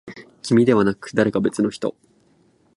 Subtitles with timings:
[0.41, 1.95] 君ではなく、誰か別の人。